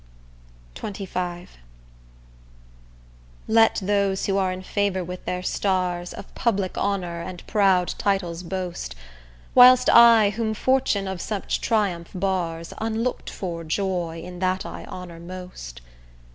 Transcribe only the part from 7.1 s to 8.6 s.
and proud titles